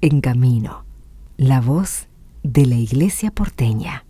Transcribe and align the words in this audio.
En 0.00 0.20
Camino, 0.20 0.84
la 1.36 1.60
voz 1.60 2.08
de 2.44 2.66
la 2.66 2.76
Iglesia 2.76 3.32
porteña. 3.32 4.04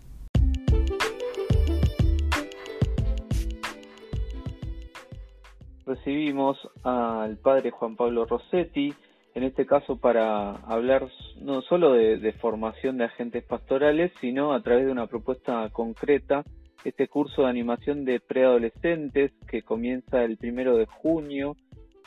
Recibimos 5.87 6.59
al 6.83 7.37
padre 7.37 7.71
Juan 7.71 7.95
Pablo 7.95 8.25
Rossetti, 8.25 8.93
en 9.33 9.43
este 9.43 9.65
caso 9.65 9.97
para 9.97 10.57
hablar 10.57 11.09
no 11.41 11.63
solo 11.63 11.93
de, 11.93 12.33
formación 12.33 12.99
de 12.99 13.05
agentes 13.05 13.43
pastorales, 13.43 14.11
sino 14.21 14.53
a 14.53 14.61
través 14.61 14.85
de 14.85 14.91
una 14.91 15.07
propuesta 15.07 15.67
concreta, 15.71 16.43
este 16.83 17.07
curso 17.07 17.41
de 17.41 17.49
animación 17.49 18.05
de 18.05 18.19
preadolescentes 18.19 19.31
que 19.47 19.63
comienza 19.63 20.23
el 20.23 20.37
primero 20.37 20.77
de 20.77 20.85
junio 20.85 21.55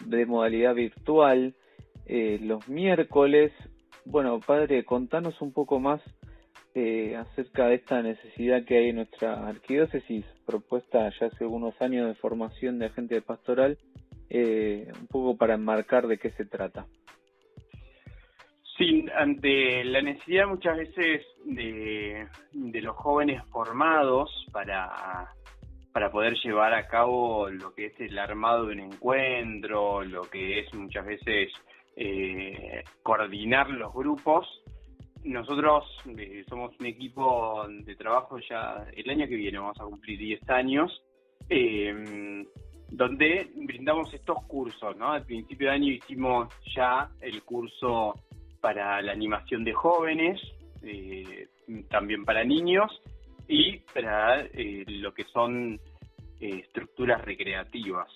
de 0.07 0.25
modalidad 0.25 0.77
virtual 0.77 1.57
eh, 2.07 2.39
los 2.43 2.69
miércoles. 2.69 3.53
Bueno, 4.05 4.41
padre, 4.41 4.85
contanos 4.85 5.41
un 5.41 5.53
poco 5.53 5.79
más 5.79 6.01
eh, 6.75 7.15
acerca 7.17 7.67
de 7.67 7.77
esta 7.77 8.03
necesidad 8.03 8.65
que 8.65 8.79
hay 8.79 8.89
en 8.89 8.97
nuestra 8.97 9.47
arquidiócesis, 9.47 10.25
propuesta 10.45 11.11
ya 11.21 11.27
hace 11.27 11.45
algunos 11.45 11.81
años 11.81 12.09
de 12.09 12.15
formación 12.15 12.79
de 12.79 12.87
agente 12.87 13.21
pastoral, 13.23 13.79
eh, 14.31 14.91
un 15.01 15.07
poco 15.07 15.37
para 15.37 15.55
enmarcar 15.55 16.07
de 16.07 16.19
qué 16.19 16.31
se 16.31 16.47
trata. 16.47 16.87
Sí, 18.77 19.05
ante 19.15 19.85
la 19.85 20.01
necesidad 20.01 20.49
muchas 20.49 20.79
veces 20.79 21.27
de, 21.45 22.27
de 22.53 22.81
los 22.81 22.97
jóvenes 22.97 23.43
formados 23.51 24.31
para, 24.51 25.29
para 25.93 26.11
poder 26.11 26.35
llevar 26.43 26.73
a 26.73 26.89
cabo 26.89 27.51
lo 27.51 27.75
que 27.75 27.87
es 27.87 28.01
el 28.01 28.19
armado 28.19 28.67
de 28.67 28.73
un 28.73 28.81
encuentro, 28.81 30.03
lo 30.03 30.23
que 30.23 30.61
es 30.61 30.75
muchas 30.75 31.05
veces 31.05 31.53
eh, 31.97 32.83
coordinar 33.03 33.71
los 33.71 33.93
grupos. 33.93 34.47
Nosotros 35.25 35.85
eh, 36.19 36.45
somos 36.49 36.73
un 36.81 36.87
equipo 36.87 37.67
de 37.69 37.95
trabajo 37.97 38.39
ya 38.39 38.87
el 38.93 39.09
año 39.11 39.27
que 39.29 39.37
viene, 39.37 39.59
vamos 39.59 39.81
a 39.81 39.85
cumplir 39.85 40.19
10 40.19 40.51
años, 40.51 41.03
eh, 41.49 42.45
donde 42.89 43.51
brindamos 43.55 44.13
estos 44.13 44.43
cursos. 44.47 44.97
¿no? 44.97 45.13
Al 45.13 45.25
principio 45.25 45.69
de 45.69 45.75
año 45.75 45.93
hicimos 45.93 46.49
ya 46.75 47.09
el 47.21 47.43
curso 47.43 48.15
para 48.61 49.01
la 49.03 49.13
animación 49.13 49.65
de 49.65 49.73
jóvenes, 49.73 50.41
también 51.89 52.25
para 52.25 52.45
niños 52.45 52.91
y 53.47 53.79
para 53.79 54.49
lo 54.87 55.15
que 55.15 55.25
son 55.25 55.81
estructuras 56.41 57.25
recreativas. 57.25 58.09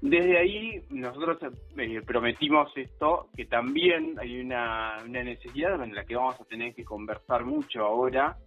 Desde 0.00 0.38
ahí 0.38 0.82
nosotros 0.88 1.38
eh, 1.76 2.00
prometimos 2.06 2.74
esto, 2.74 3.28
que 3.36 3.44
también 3.44 4.16
hay 4.18 4.40
una, 4.40 4.96
necesidad 5.06 5.82
en 5.82 5.94
la 5.94 6.04
que 6.04 6.16
vamos 6.16 6.40
a 6.40 6.44
tener 6.44 6.74
que 6.74 6.84
conversar 6.84 7.44
mucho 7.44 7.84
ahora, 7.84 8.38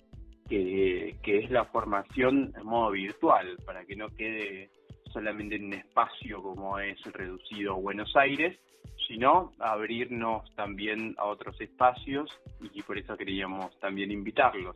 que, 0.49 1.15
es 1.23 1.51
la 1.51 1.65
formación 1.65 2.53
en 2.57 2.65
modo 2.65 2.91
virtual, 2.91 3.57
para 3.65 3.85
que 3.85 3.95
no 3.95 4.07
quede 4.09 4.71
solamente 5.11 5.55
en 5.55 5.65
un 5.65 5.73
espacio 5.73 6.41
como 6.41 6.79
es 6.79 6.99
reducido 7.11 7.75
Buenos 7.75 8.15
Aires, 8.15 8.57
sino 9.07 9.51
abrirnos 9.59 10.49
también 10.55 11.13
a 11.19 11.25
otros 11.25 11.59
espacios 11.61 12.31
y 12.61 12.81
por 12.81 12.97
eso 12.97 13.15
queríamos 13.15 13.79
también 13.79 14.11
invitarlos. 14.11 14.75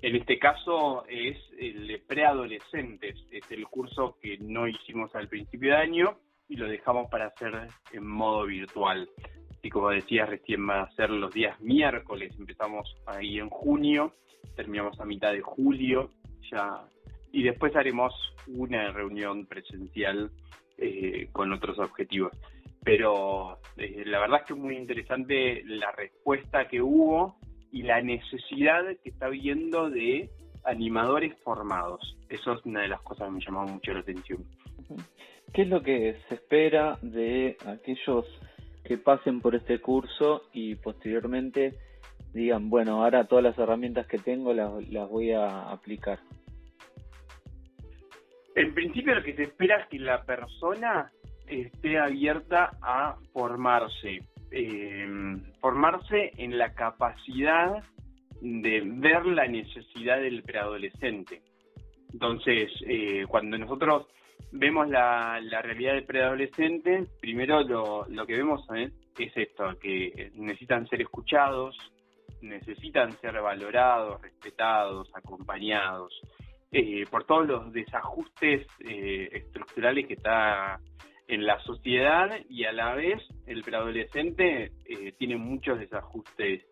En 0.00 0.14
este 0.14 0.38
caso 0.38 1.04
es 1.08 1.36
el 1.58 1.88
de 1.88 1.98
preadolescentes, 1.98 3.16
es 3.32 3.50
el 3.50 3.66
curso 3.66 4.16
que 4.22 4.38
no 4.38 4.68
hicimos 4.68 5.12
al 5.16 5.28
principio 5.28 5.70
de 5.70 5.76
año 5.76 6.18
y 6.48 6.56
lo 6.56 6.68
dejamos 6.68 7.10
para 7.10 7.26
hacer 7.26 7.68
en 7.92 8.06
modo 8.06 8.46
virtual. 8.46 9.08
Y 9.60 9.70
como 9.70 9.90
decía, 9.90 10.24
recién 10.24 10.68
va 10.68 10.82
a 10.82 10.90
ser 10.92 11.10
los 11.10 11.34
días 11.34 11.60
miércoles, 11.60 12.32
empezamos 12.38 12.96
ahí 13.06 13.40
en 13.40 13.50
junio, 13.50 14.14
terminamos 14.54 15.00
a 15.00 15.04
mitad 15.04 15.32
de 15.32 15.40
julio 15.40 16.10
ya, 16.50 16.84
y 17.32 17.42
después 17.42 17.74
haremos 17.74 18.14
una 18.46 18.92
reunión 18.92 19.46
presencial 19.46 20.30
eh, 20.78 21.28
con 21.32 21.52
otros 21.52 21.76
objetivos. 21.80 22.32
Pero 22.84 23.58
eh, 23.76 24.04
la 24.06 24.20
verdad 24.20 24.40
es 24.40 24.46
que 24.46 24.52
es 24.52 24.58
muy 24.58 24.76
interesante 24.76 25.62
la 25.66 25.90
respuesta 25.90 26.68
que 26.68 26.80
hubo 26.80 27.36
y 27.72 27.82
la 27.82 28.00
necesidad 28.00 28.84
que 29.02 29.10
está 29.10 29.28
viendo 29.28 29.90
de 29.90 30.30
animadores 30.64 31.34
formados. 31.42 32.16
Eso 32.28 32.52
es 32.52 32.64
una 32.64 32.82
de 32.82 32.88
las 32.88 33.00
cosas 33.02 33.28
que 33.28 33.34
me 33.34 33.40
llamó 33.40 33.64
mucho 33.64 33.92
la 33.92 34.00
atención. 34.00 34.44
¿Qué 35.52 35.62
es 35.62 35.68
lo 35.68 35.82
que 35.82 36.16
se 36.28 36.34
espera 36.34 36.98
de 37.02 37.56
aquellos 37.66 38.26
que 38.84 38.98
pasen 38.98 39.40
por 39.40 39.54
este 39.54 39.80
curso 39.80 40.42
y 40.52 40.74
posteriormente 40.76 41.78
digan, 42.32 42.68
bueno, 42.68 43.02
ahora 43.02 43.26
todas 43.26 43.44
las 43.44 43.58
herramientas 43.58 44.06
que 44.06 44.18
tengo 44.18 44.52
las, 44.52 44.70
las 44.90 45.08
voy 45.08 45.32
a 45.32 45.70
aplicar? 45.70 46.18
En 48.54 48.74
principio 48.74 49.14
lo 49.14 49.22
que 49.22 49.34
se 49.34 49.44
espera 49.44 49.82
es 49.82 49.88
que 49.88 49.98
la 49.98 50.22
persona 50.24 51.10
esté 51.46 51.98
abierta 51.98 52.76
a 52.82 53.16
formarse, 53.32 54.20
eh, 54.50 55.06
formarse 55.60 56.32
en 56.36 56.58
la 56.58 56.74
capacidad 56.74 57.82
de 58.40 58.82
ver 58.84 59.26
la 59.26 59.46
necesidad 59.46 60.20
del 60.20 60.42
preadolescente. 60.42 61.42
Entonces, 62.12 62.70
eh, 62.86 63.26
cuando 63.28 63.58
nosotros 63.58 64.06
vemos 64.52 64.88
la, 64.88 65.40
realidad 65.62 65.94
del 65.94 66.04
preadolescente, 66.04 67.04
primero 67.20 67.62
lo, 67.62 68.26
que 68.26 68.36
vemos 68.36 68.66
es 68.72 69.36
esto, 69.36 69.78
que 69.78 70.30
necesitan 70.34 70.88
ser 70.88 71.02
escuchados, 71.02 71.76
necesitan 72.40 73.12
ser 73.20 73.40
valorados, 73.40 74.22
respetados, 74.22 75.10
acompañados, 75.14 76.12
eh, 76.70 77.04
por 77.10 77.24
todos 77.24 77.46
los 77.46 77.72
desajustes 77.72 78.66
eh, 78.80 79.28
estructurales 79.32 80.06
que 80.06 80.14
está 80.14 80.78
en 81.28 81.44
la 81.46 81.60
sociedad 81.60 82.30
y 82.48 82.64
a 82.64 82.72
la 82.72 82.94
vez 82.94 83.22
el 83.46 83.62
preadolescente 83.62 84.72
eh, 84.86 85.12
tiene 85.18 85.36
muchos 85.36 85.78
desajustes 85.78 86.64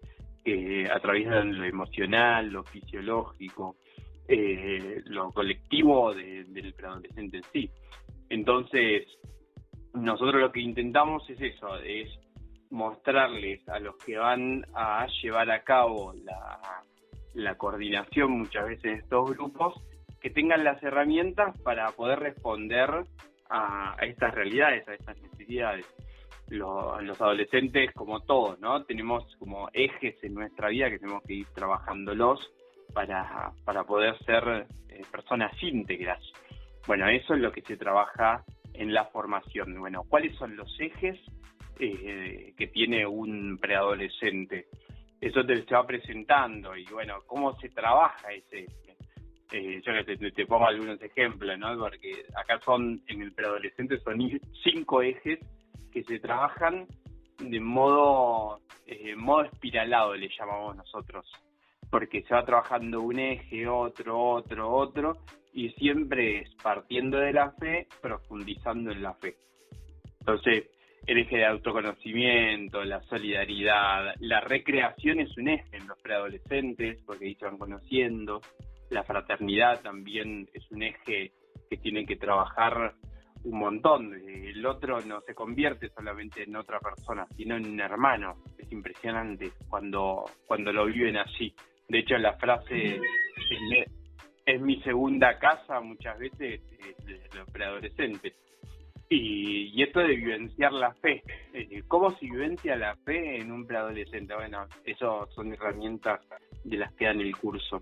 que 0.43 0.89
atraviesan 0.91 1.59
lo 1.59 1.65
emocional, 1.65 2.49
lo 2.49 2.65
fisiológico, 2.65 3.77
eh, 4.27 5.03
lo 5.05 5.31
colectivo 5.31 6.15
del 6.15 6.72
preadolescente 6.75 7.37
en 7.39 7.43
sí. 7.53 7.71
Entonces, 8.31 9.06
nosotros 9.93 10.41
lo 10.41 10.53
que 10.53 10.61
intentamos 10.61 11.28
es 11.28 11.41
eso, 11.41 11.77
es 11.78 12.09
mostrarles 12.71 13.69
a 13.69 13.78
los 13.78 13.97
que 13.99 14.16
van 14.16 14.65
a 14.75 15.06
llevar 15.22 15.50
a 15.50 15.62
cabo 15.62 16.15
la, 16.25 16.59
la 17.34 17.56
coordinación 17.56 18.33
muchas 18.33 18.66
veces 18.66 18.83
de 18.83 18.95
estos 18.95 19.31
grupos, 19.31 19.75
que 20.21 20.31
tengan 20.31 20.65
las 20.65 20.83
herramientas 20.83 21.61
para 21.62 21.91
poder 21.93 22.21
responder 22.21 23.05
a, 23.49 23.97
estas 24.03 24.34
realidades, 24.34 24.87
a 24.89 24.95
estas 24.95 25.17
necesidades. 25.19 25.87
Los, 26.49 27.21
adolescentes, 27.21 27.93
como 27.93 28.21
todos, 28.21 28.59
¿no? 28.61 28.84
Tenemos 28.84 29.25
como 29.37 29.69
ejes 29.73 30.23
en 30.23 30.34
nuestra 30.34 30.69
vida 30.69 30.91
que 30.91 30.99
tenemos 30.99 31.23
que 31.25 31.34
ir 31.34 31.47
trabajándolos 31.55 32.41
para, 32.95 33.53
para 33.65 33.84
poder 33.84 34.17
ser 34.25 34.67
eh, 34.89 35.03
personas 35.11 35.53
íntegras. 35.61 36.23
Bueno, 36.87 37.09
eso 37.09 37.34
es 37.34 37.41
lo 37.41 37.51
que 37.51 37.62
se 37.62 37.77
trabaja 37.77 38.45
en 38.73 38.95
la 38.95 39.07
formación. 39.07 39.78
Bueno, 39.78 40.05
¿cuáles 40.09 40.37
son 40.37 40.57
los 40.57 40.73
ejes 40.78 41.19
eh, 41.81 42.55
que 42.57 42.67
tiene 42.69 43.07
un 43.07 43.59
preadolescente? 43.59 44.67
Eso 45.21 45.45
te, 45.45 45.65
se 45.65 45.75
va 45.75 45.87
presentando 45.87 46.77
y 46.77 46.84
bueno, 46.84 47.23
¿cómo 47.27 47.59
se 47.59 47.71
trabaja 47.71 48.33
ese 48.33 48.67
eh, 49.53 49.81
yo 49.84 50.05
te, 50.05 50.17
te, 50.33 50.47
pongo 50.47 50.67
algunos 50.67 51.01
ejemplos, 51.03 51.59
¿no? 51.59 51.79
Porque 51.79 52.25
acá 52.34 52.59
son, 52.65 53.01
en 53.07 53.23
el 53.23 53.33
preadolescente, 53.33 53.99
son 54.01 54.19
cinco 54.65 55.03
ejes 55.03 55.39
que 55.93 56.03
se 56.03 56.19
trabajan 56.19 56.87
de 57.39 57.61
modo, 57.61 58.61
eh, 58.87 59.15
modo 59.15 59.45
espiralado, 59.45 60.15
le 60.15 60.28
llamamos 60.37 60.77
nosotros. 60.77 61.31
Porque 61.91 62.22
se 62.22 62.34
va 62.34 62.45
trabajando 62.45 63.01
un 63.03 63.19
eje, 63.19 63.69
otro, 63.69 64.21
otro, 64.21 64.71
otro, 64.71 65.19
y 65.53 65.71
siempre 65.71 66.41
es 66.41 66.54
partiendo 66.63 67.19
de 67.19 67.33
la 67.33 67.53
fe, 67.53 67.87
profundizando 68.03 68.91
en 68.91 69.03
la 69.03 69.15
fe. 69.15 69.37
Entonces, 70.21 70.65
el 71.07 71.19
eje 71.19 71.37
de 71.37 71.47
autoconocimiento, 71.47 72.84
la 72.84 73.01
solidaridad, 73.03 74.15
la 74.19 74.41
recreación 74.41 75.21
es 75.21 75.37
un 75.39 75.49
eje 75.49 75.77
en 75.77 75.87
los 75.87 75.99
preadolescentes, 76.03 77.01
porque 77.07 77.27
ahí 77.27 77.34
se 77.37 77.45
van 77.45 77.59
conociendo, 77.59 78.41
la 78.91 79.04
fraternidad 79.04 79.80
también 79.83 80.48
es 80.53 80.71
un 80.71 80.83
eje 80.83 81.33
que 81.68 81.77
tienen 81.78 82.06
que 82.06 82.16
trabajar 82.16 82.94
un 83.44 83.59
montón. 83.59 84.12
El 84.15 84.65
otro 84.66 85.00
no 85.03 85.21
se 85.21 85.34
convierte 85.34 85.88
solamente 85.91 86.42
en 86.42 86.56
otra 86.56 86.80
persona, 86.80 87.27
sino 87.36 87.56
en 87.56 87.66
un 87.66 87.80
hermano. 87.80 88.36
Es 88.59 88.71
impresionante 88.72 89.53
cuando, 89.68 90.24
cuando 90.47 90.72
lo 90.72 90.86
viven 90.86 91.16
así. 91.16 91.54
De 91.88 92.00
hecho, 92.00 92.18
la 92.18 92.34
frase 92.34 93.00
es, 94.44 94.60
mi 94.60 94.80
segunda 94.83 95.39
casa 95.39 95.80
muchas 95.80 96.18
veces 96.18 96.60
de 97.04 97.21
los 97.36 97.48
preadolescentes. 97.50 98.34
Y, 99.09 99.80
esto 99.82 100.00
de 100.00 100.16
vivenciar 100.16 100.72
la 100.72 100.92
fe. 100.94 101.22
Eh, 101.53 101.82
¿Cómo 101.86 102.10
se 102.18 102.27
vivencia 102.27 102.74
la 102.74 102.97
fe 102.97 103.41
en 103.41 103.53
un 103.53 103.65
preadolescente? 103.65 104.34
Bueno, 104.34 104.66
eso 104.84 105.28
son 105.32 105.53
herramientas 105.53 106.21
de 106.65 106.77
las 106.77 106.92
que 106.94 107.04
dan 107.04 107.21
el 107.21 107.36
curso. 107.36 107.80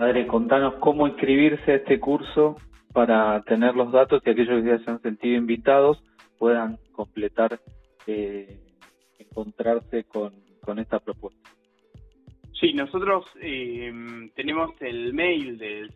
Padre, 0.00 0.26
contanos 0.26 0.76
cómo 0.76 1.06
inscribirse 1.06 1.72
a 1.72 1.74
este 1.74 2.00
curso 2.00 2.56
para 2.94 3.42
tener 3.42 3.74
los 3.74 3.92
datos 3.92 4.22
que 4.22 4.30
aquellos 4.30 4.64
que 4.64 4.78
se 4.82 4.90
han 4.90 5.02
sentido 5.02 5.36
invitados 5.36 6.02
puedan 6.38 6.78
completar, 6.92 7.60
eh, 8.06 8.60
encontrarse 9.18 10.04
con, 10.04 10.32
con 10.62 10.78
esta 10.78 11.00
propuesta. 11.00 11.50
Sí, 12.58 12.72
nosotros 12.72 13.26
eh, 13.42 13.92
tenemos 14.34 14.70
el 14.80 15.12
mail 15.12 15.58
del 15.58 15.92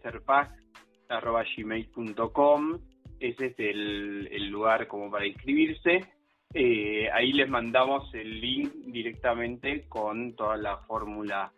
gmail.com 1.56 2.78
ese 3.20 3.46
es 3.46 3.58
el, 3.58 4.28
el, 4.30 4.50
lugar 4.50 4.86
como 4.86 5.10
para 5.10 5.26
inscribirse. 5.26 6.04
Eh, 6.52 7.08
ahí 7.10 7.32
les 7.32 7.48
mandamos 7.48 8.12
el 8.12 8.38
link 8.38 8.70
directamente 8.84 9.88
con 9.88 10.36
toda 10.36 10.58
la 10.58 10.76
fórmula 10.76 11.50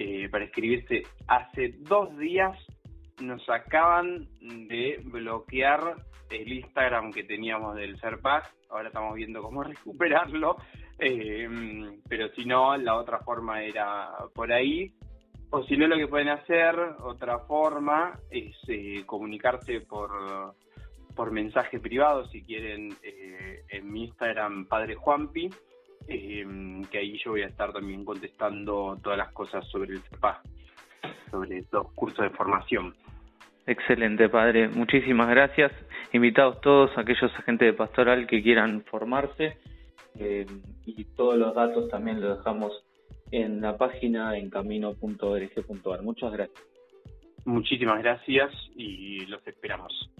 eh, 0.00 0.30
para 0.30 0.44
inscribirse. 0.44 1.02
Hace 1.26 1.74
dos 1.80 2.16
días 2.16 2.56
nos 3.20 3.46
acaban 3.50 4.26
de 4.40 4.98
bloquear 5.04 5.94
el 6.30 6.50
Instagram 6.50 7.12
que 7.12 7.24
teníamos 7.24 7.76
del 7.76 8.00
Serpac. 8.00 8.50
Ahora 8.70 8.88
estamos 8.88 9.14
viendo 9.14 9.42
cómo 9.42 9.62
recuperarlo. 9.62 10.56
Eh, 10.98 11.46
pero 12.08 12.30
si 12.30 12.46
no, 12.46 12.74
la 12.78 12.96
otra 12.96 13.18
forma 13.18 13.62
era 13.62 14.08
por 14.34 14.50
ahí. 14.50 14.90
O 15.50 15.64
si 15.64 15.76
no, 15.76 15.86
lo 15.86 15.98
que 15.98 16.06
pueden 16.06 16.28
hacer, 16.28 16.76
otra 17.00 17.40
forma, 17.40 18.18
es 18.30 18.56
eh, 18.68 19.02
comunicarse 19.04 19.82
por, 19.82 20.54
por 21.14 21.30
mensaje 21.30 21.78
privado, 21.78 22.26
si 22.28 22.42
quieren, 22.42 22.96
eh, 23.02 23.64
en 23.68 23.92
mi 23.92 24.04
Instagram, 24.04 24.66
Padre 24.66 24.94
Juanpi, 24.94 25.50
que 26.06 26.98
ahí 26.98 27.18
yo 27.24 27.32
voy 27.32 27.42
a 27.42 27.46
estar 27.46 27.72
también 27.72 28.04
contestando 28.04 28.98
todas 29.02 29.18
las 29.18 29.32
cosas 29.32 29.66
sobre 29.68 29.94
el 29.94 30.00
CEPA, 30.02 30.42
sobre 31.30 31.64
los 31.70 31.92
cursos 31.92 32.24
de 32.24 32.30
formación. 32.30 32.94
Excelente, 33.66 34.28
padre. 34.28 34.68
Muchísimas 34.68 35.28
gracias. 35.28 35.72
Invitados 36.12 36.60
todos 36.60 36.90
aquellos 36.96 37.32
agentes 37.38 37.66
de 37.66 37.72
pastoral 37.72 38.26
que 38.26 38.42
quieran 38.42 38.82
formarse 38.90 39.58
eh, 40.18 40.46
y 40.84 41.04
todos 41.04 41.36
los 41.36 41.54
datos 41.54 41.88
también 41.88 42.20
los 42.20 42.38
dejamos 42.38 42.84
en 43.30 43.60
la 43.60 43.76
página 43.76 44.36
en 44.36 44.50
camino.org.ar. 44.50 46.02
Muchas 46.02 46.32
gracias. 46.32 46.62
Muchísimas 47.44 48.02
gracias 48.02 48.50
y 48.74 49.24
los 49.26 49.46
esperamos. 49.46 50.10